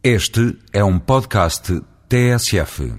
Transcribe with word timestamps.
Este 0.00 0.56
é 0.72 0.84
um 0.84 0.96
podcast 0.96 1.82
TSF. 2.08 2.94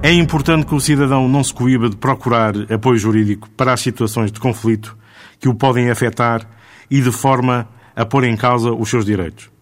É 0.00 0.12
importante 0.12 0.66
que 0.66 0.74
o 0.76 0.78
cidadão 0.78 1.28
não 1.28 1.42
se 1.42 1.52
coíba 1.52 1.90
de 1.90 1.96
procurar 1.96 2.54
apoio 2.72 2.96
jurídico 2.96 3.50
para 3.50 3.72
as 3.72 3.80
situações 3.80 4.30
de 4.30 4.38
conflito 4.38 4.96
que 5.40 5.48
o 5.48 5.54
podem 5.56 5.90
afetar 5.90 6.48
e 6.88 7.00
de 7.00 7.10
forma 7.10 7.68
a 7.96 8.06
pôr 8.06 8.22
em 8.22 8.36
causa 8.36 8.70
os 8.70 8.88
seus 8.88 9.04
direitos. 9.04 9.53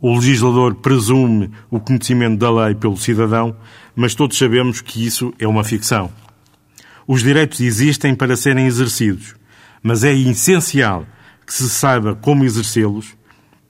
O 0.00 0.14
legislador 0.14 0.74
presume 0.76 1.50
o 1.70 1.78
conhecimento 1.78 2.38
da 2.38 2.50
lei 2.50 2.74
pelo 2.74 2.96
cidadão, 2.96 3.54
mas 3.94 4.14
todos 4.14 4.38
sabemos 4.38 4.80
que 4.80 5.06
isso 5.06 5.34
é 5.38 5.46
uma 5.46 5.62
ficção. 5.62 6.10
Os 7.06 7.22
direitos 7.22 7.60
existem 7.60 8.14
para 8.14 8.34
serem 8.34 8.66
exercidos, 8.66 9.34
mas 9.82 10.02
é 10.02 10.12
essencial 10.14 11.04
que 11.46 11.52
se 11.52 11.68
saiba 11.68 12.14
como 12.14 12.44
exercê-los 12.44 13.14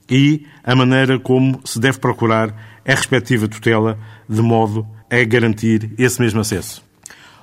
e 0.09 0.47
a 0.63 0.77
maneira 0.77 1.19
como 1.19 1.61
se 1.65 1.81
deve 1.81 1.99
procurar 1.99 2.51
a 2.87 2.91
respectiva 2.91 3.49
tutela, 3.49 3.99
de 4.29 4.43
modo 4.43 4.87
a 5.11 5.25
garantir 5.25 5.91
esse 5.99 6.21
mesmo 6.21 6.41
acesso. 6.41 6.83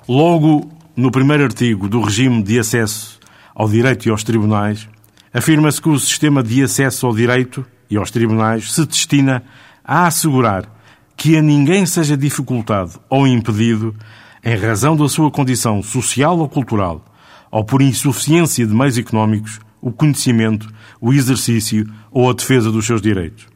Logo, 0.07 0.71
no 0.95 1.11
primeiro 1.11 1.43
artigo 1.43 1.89
do 1.89 2.01
regime 2.01 2.41
de 2.41 2.59
acesso 2.59 3.19
ao 3.53 3.67
direito 3.67 4.07
e 4.07 4.11
aos 4.11 4.23
tribunais, 4.23 4.87
afirma-se 5.33 5.81
que 5.81 5.89
o 5.89 5.99
sistema 5.99 6.41
de 6.41 6.63
acesso 6.63 7.05
ao 7.05 7.15
direito 7.15 7.65
e 7.89 7.97
aos 7.97 8.11
tribunais 8.11 8.73
se 8.73 8.85
destina 8.85 9.43
a 9.83 10.07
assegurar 10.07 10.69
que 11.15 11.35
a 11.35 11.41
ninguém 11.41 11.85
seja 11.85 12.15
dificultado 12.15 12.99
ou 13.09 13.25
impedido, 13.25 13.95
em 14.43 14.55
razão 14.55 14.95
da 14.95 15.09
sua 15.09 15.31
condição 15.31 15.81
social 15.81 16.37
ou 16.37 16.47
cultural, 16.47 17.03
ou 17.49 17.63
por 17.63 17.81
insuficiência 17.81 18.65
de 18.65 18.73
meios 18.73 18.97
económicos, 18.97 19.59
o 19.81 19.91
conhecimento, 19.91 20.67
o 21.01 21.11
exercício 21.13 21.87
ou 22.11 22.29
a 22.29 22.33
defesa 22.33 22.71
dos 22.71 22.85
seus 22.85 23.01
direitos. 23.01 23.47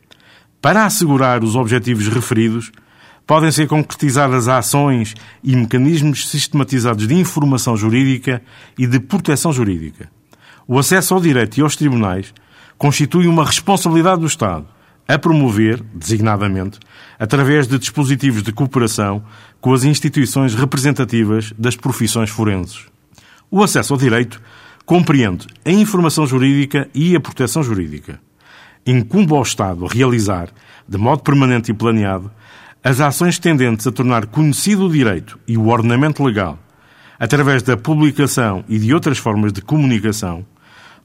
Para 0.61 0.86
assegurar 0.86 1.44
os 1.44 1.55
objetivos 1.55 2.08
referidos, 2.08 2.72
podem 3.25 3.52
ser 3.52 3.67
concretizadas 3.67 4.48
ações 4.48 5.16
e 5.44 5.55
mecanismos 5.55 6.30
sistematizados 6.30 7.08
de 7.08 7.14
informação 7.14 7.77
jurídica 7.77 8.42
e 8.77 8.86
de 8.86 9.00
proteção 9.00 9.53
jurídica. 9.53 10.09
O 10.67 10.77
acesso 10.77 11.14
ao 11.14 11.22
direito 11.22 11.58
e 11.58 11.61
aos 11.61 11.75
tribunais 11.75 12.33
constitui 12.81 13.27
uma 13.27 13.45
responsabilidade 13.45 14.21
do 14.21 14.25
Estado 14.25 14.65
a 15.07 15.15
promover, 15.19 15.83
designadamente, 15.93 16.79
através 17.19 17.67
de 17.67 17.77
dispositivos 17.77 18.41
de 18.41 18.51
cooperação 18.51 19.23
com 19.59 19.71
as 19.71 19.83
instituições 19.83 20.55
representativas 20.55 21.53
das 21.59 21.75
profissões 21.75 22.31
forenses. 22.31 22.87
O 23.52 23.61
acesso 23.61 23.93
ao 23.93 23.99
direito 23.99 24.41
compreende 24.83 25.45
a 25.63 25.69
informação 25.69 26.25
jurídica 26.25 26.89
e 26.91 27.15
a 27.15 27.19
proteção 27.19 27.61
jurídica. 27.61 28.19
Incumbe 28.83 29.31
ao 29.31 29.43
Estado 29.43 29.85
realizar, 29.85 30.49
de 30.89 30.97
modo 30.97 31.21
permanente 31.21 31.69
e 31.69 31.75
planeado, 31.75 32.31
as 32.83 32.99
ações 32.99 33.37
tendentes 33.37 33.85
a 33.85 33.91
tornar 33.91 34.25
conhecido 34.25 34.87
o 34.87 34.91
direito 34.91 35.37
e 35.47 35.55
o 35.55 35.67
ordenamento 35.67 36.23
legal, 36.23 36.57
através 37.19 37.61
da 37.61 37.77
publicação 37.77 38.65
e 38.67 38.79
de 38.79 38.91
outras 38.91 39.19
formas 39.19 39.53
de 39.53 39.61
comunicação, 39.61 40.43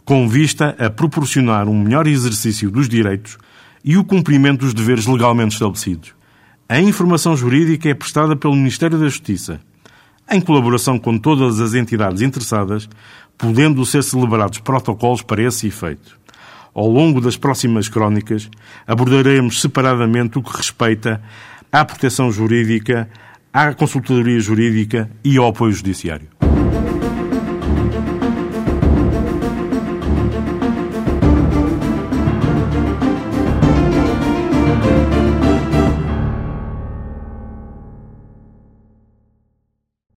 com 0.07 0.29
vista 0.29 0.77
a 0.79 0.89
proporcionar 0.89 1.69
um 1.69 1.83
melhor 1.83 2.07
exercício 2.07 2.71
dos 2.71 2.89
direitos 2.89 3.37
e 3.85 3.97
o 3.97 4.05
cumprimento 4.05 4.61
dos 4.61 4.73
deveres 4.73 5.05
legalmente 5.05 5.55
estabelecidos. 5.55 6.15
A 6.69 6.81
informação 6.81 7.37
jurídica 7.37 7.89
é 7.89 7.95
prestada 7.95 8.37
pelo 8.37 8.55
Ministério 8.55 8.99
da 8.99 9.09
Justiça, 9.09 9.61
em 10.31 10.41
colaboração 10.41 10.97
com 10.97 11.19
todas 11.19 11.59
as 11.59 11.75
entidades 11.75 12.23
interessadas, 12.23 12.89
podendo 13.37 13.84
ser 13.84 14.05
celebrados 14.05 14.61
protocolos 14.61 15.23
para 15.23 15.43
esse 15.43 15.67
efeito. 15.67 16.17
Ao 16.73 16.87
longo 16.89 17.21
das 17.21 17.37
próximas 17.37 17.89
crónicas, 17.89 18.49
abordaremos 18.87 19.61
separadamente 19.61 20.39
o 20.39 20.43
que 20.43 20.56
respeita 20.56 21.21
à 21.72 21.84
proteção 21.84 22.31
jurídica, 22.31 23.09
à 23.53 23.75
consultadoria 23.75 24.39
jurídica 24.39 25.11
e 25.25 25.37
ao 25.37 25.49
apoio 25.49 25.72
judiciário. 25.72 26.28